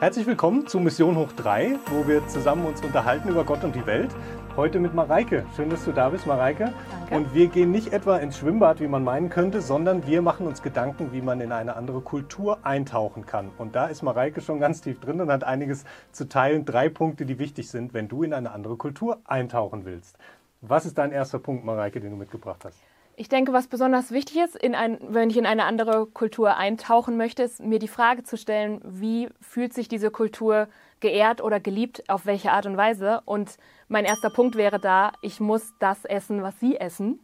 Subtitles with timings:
[0.00, 3.84] Herzlich willkommen zu Mission Hoch 3, wo wir zusammen uns unterhalten über Gott und die
[3.84, 4.10] Welt.
[4.56, 5.44] Heute mit Mareike.
[5.54, 6.72] Schön, dass du da bist, Mareike.
[6.88, 7.14] Danke.
[7.14, 10.62] Und wir gehen nicht etwa ins Schwimmbad, wie man meinen könnte, sondern wir machen uns
[10.62, 13.50] Gedanken, wie man in eine andere Kultur eintauchen kann.
[13.58, 16.64] Und da ist Mareike schon ganz tief drin und hat einiges zu teilen.
[16.64, 20.16] Drei Punkte, die wichtig sind, wenn du in eine andere Kultur eintauchen willst.
[20.62, 22.78] Was ist dein erster Punkt, Mareike, den du mitgebracht hast?
[23.16, 27.16] Ich denke, was besonders wichtig ist, in ein, wenn ich in eine andere Kultur eintauchen
[27.16, 30.68] möchte, ist mir die Frage zu stellen, wie fühlt sich diese Kultur
[31.00, 33.20] geehrt oder geliebt, auf welche Art und Weise.
[33.24, 33.56] Und
[33.88, 37.20] mein erster Punkt wäre da, ich muss das essen, was sie essen.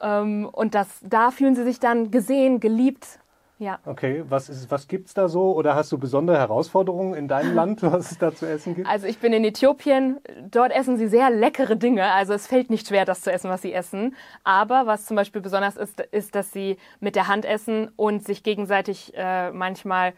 [0.00, 3.20] Ähm, und das, da fühlen sie sich dann gesehen, geliebt.
[3.58, 3.78] Ja.
[3.84, 5.54] Okay, was, ist, was gibt es da so?
[5.54, 8.88] Oder hast du besondere Herausforderungen in deinem Land, was es da zu essen gibt?
[8.88, 10.18] Also ich bin in Äthiopien,
[10.50, 12.04] dort essen sie sehr leckere Dinge.
[12.12, 14.16] Also es fällt nicht schwer, das zu essen, was sie essen.
[14.42, 18.42] Aber was zum Beispiel besonders ist, ist, dass sie mit der Hand essen und sich
[18.42, 20.14] gegenseitig äh, manchmal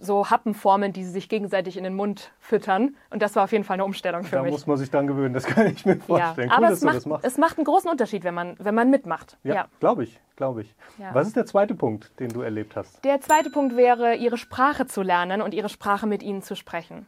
[0.00, 2.96] so Happen formen, die sie sich gegenseitig in den Mund füttern.
[3.10, 4.52] Und das war auf jeden Fall eine Umstellung für da mich.
[4.52, 6.48] muss man sich dann gewöhnen, das kann ich mir vorstellen.
[6.48, 8.88] Ja, cool, aber dass es macht, es macht einen großen Unterschied, wenn man, wenn man
[8.90, 9.36] mitmacht.
[9.42, 9.66] Ja, Ja.
[9.80, 10.74] glaube ich, glaube ich.
[10.98, 11.14] Ja.
[11.14, 13.04] Was ist der zweite Punkt, den du erlebt hast?
[13.04, 17.06] Der zweite Punkt wäre, ihre Sprache zu lernen und ihre Sprache mit ihnen zu sprechen.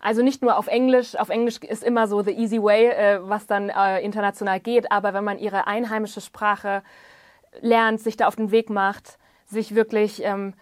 [0.00, 1.14] Also nicht nur auf Englisch.
[1.14, 4.90] Auf Englisch ist immer so the easy way, äh, was dann äh, international geht.
[4.90, 6.82] Aber wenn man ihre einheimische Sprache
[7.60, 10.54] lernt, sich da auf den Weg macht, sich wirklich ähm,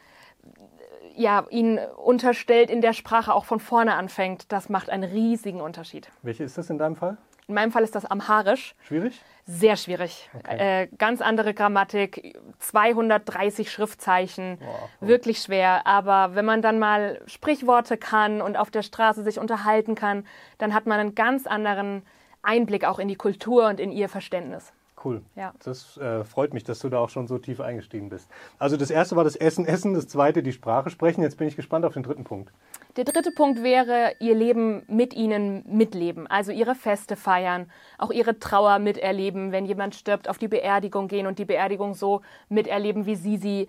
[1.20, 6.08] ja, ihnen unterstellt in der Sprache auch von vorne anfängt, das macht einen riesigen Unterschied.
[6.22, 7.16] Welche ist das in deinem Fall?
[7.46, 8.74] In meinem Fall ist das Amharisch.
[8.86, 9.20] Schwierig?
[9.44, 10.30] Sehr schwierig.
[10.38, 10.82] Okay.
[10.82, 14.88] Äh, ganz andere Grammatik, 230 Schriftzeichen, Boah.
[15.00, 15.86] wirklich schwer.
[15.86, 20.24] Aber wenn man dann mal Sprichworte kann und auf der Straße sich unterhalten kann,
[20.58, 22.02] dann hat man einen ganz anderen
[22.42, 24.72] Einblick auch in die Kultur und in ihr Verständnis.
[25.02, 25.22] Cool.
[25.34, 25.54] Ja.
[25.64, 28.28] Das äh, freut mich, dass du da auch schon so tief eingestiegen bist.
[28.58, 31.22] Also das erste war das Essen, Essen, das zweite die Sprache sprechen.
[31.22, 32.52] Jetzt bin ich gespannt auf den dritten Punkt.
[32.96, 38.38] Der dritte Punkt wäre, ihr Leben mit ihnen mitleben, also ihre Feste feiern, auch ihre
[38.38, 43.14] Trauer miterleben, wenn jemand stirbt, auf die Beerdigung gehen und die Beerdigung so miterleben, wie
[43.16, 43.68] sie sie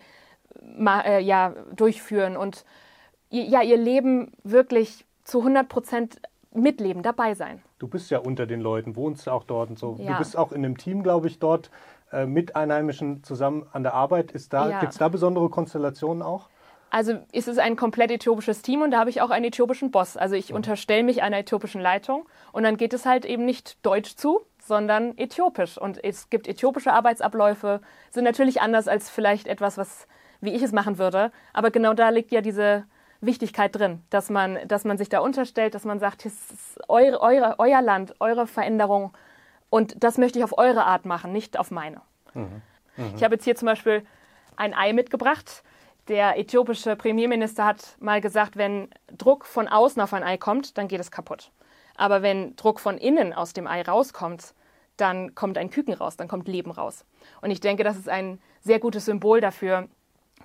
[0.61, 2.65] ma- äh, ja, durchführen und
[3.29, 6.21] ja, ihr Leben wirklich zu 100 Prozent
[6.53, 7.61] mitleben, dabei sein.
[7.79, 9.95] Du bist ja unter den Leuten, wohnst auch dort und so.
[9.95, 10.17] Du Ja.
[10.17, 11.71] bist auch in einem Team, glaube ich, dort
[12.11, 14.31] äh, mit Einheimischen zusammen an der Arbeit.
[14.31, 14.79] Ist da, Ja.
[14.79, 16.49] Gibt es da besondere Konstellationen auch?
[16.89, 20.17] Also ist es ein komplett äthiopisches Team und da habe ich auch einen äthiopischen Boss.
[20.17, 24.17] Also ich unterstelle mich einer äthiopischen Leitung und dann geht es halt eben nicht deutsch
[24.17, 25.77] zu, sondern äthiopisch.
[25.77, 27.79] Und es gibt äthiopische Arbeitsabläufe,
[28.09, 30.05] sind natürlich anders als vielleicht etwas, was
[30.41, 31.31] wie ich es machen würde.
[31.53, 32.83] Aber genau da liegt ja diese
[33.21, 37.21] Wichtigkeit drin, dass man, dass man sich da unterstellt, dass man sagt, es ist eure,
[37.21, 39.13] eure, euer Land, eure Veränderung
[39.69, 42.01] und das möchte ich auf eure Art machen, nicht auf meine.
[43.15, 44.05] Ich habe jetzt hier zum Beispiel
[44.55, 45.63] ein Ei mitgebracht.
[46.07, 50.87] Der äthiopische Premierminister hat mal gesagt, wenn Druck von außen auf ein Ei kommt, dann
[50.87, 51.51] geht es kaputt.
[51.95, 54.53] Aber wenn Druck von innen aus dem Ei rauskommt,
[54.97, 57.05] dann kommt ein Küken raus, dann kommt Leben raus.
[57.41, 59.87] Und ich denke, das ist ein sehr gutes Symbol dafür,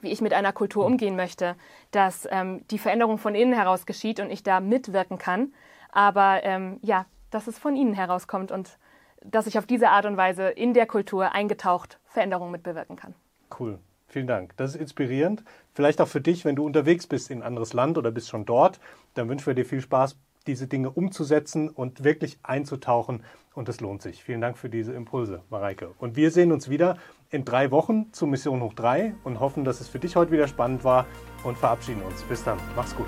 [0.06, 1.56] wie ich mit einer Kultur umgehen möchte,
[1.90, 5.52] dass ähm, die Veränderung von innen heraus geschieht und ich da mitwirken kann,
[5.90, 8.78] aber ähm, ja, dass es von innen herauskommt und
[9.24, 13.14] dass ich auf diese Art und Weise in der Kultur eingetaucht Veränderungen mitbewirken kann.
[13.58, 13.80] Cool.
[14.06, 14.56] Vielen Dank.
[14.56, 15.42] Das ist inspirierend.
[15.74, 18.46] Vielleicht auch für dich, wenn du unterwegs bist in ein anderes Land oder bist schon
[18.46, 18.78] dort,
[19.14, 20.16] dann wünschen wir dir viel Spaß,
[20.46, 23.24] diese Dinge umzusetzen und wirklich einzutauchen.
[23.54, 24.22] Und es lohnt sich.
[24.22, 25.90] Vielen Dank für diese Impulse, Mareike.
[25.98, 26.96] Und wir sehen uns wieder
[27.30, 30.48] in drei Wochen zur Mission Hoch 3 und hoffen, dass es für dich heute wieder
[30.48, 31.06] spannend war
[31.44, 32.22] und verabschieden uns.
[32.22, 32.58] Bis dann.
[32.74, 33.06] Mach's gut.